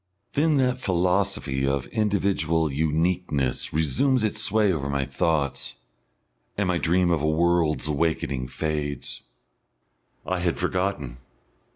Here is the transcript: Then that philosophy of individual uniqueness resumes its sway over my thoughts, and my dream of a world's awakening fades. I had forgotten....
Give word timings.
Then 0.33 0.55
that 0.55 0.81
philosophy 0.81 1.67
of 1.67 1.85
individual 1.89 2.71
uniqueness 2.71 3.71
resumes 3.71 4.23
its 4.23 4.41
sway 4.41 4.73
over 4.73 4.89
my 4.89 5.05
thoughts, 5.05 5.75
and 6.57 6.67
my 6.69 6.79
dream 6.79 7.11
of 7.11 7.21
a 7.21 7.29
world's 7.29 7.87
awakening 7.87 8.47
fades. 8.47 9.21
I 10.25 10.39
had 10.39 10.57
forgotten.... 10.57 11.17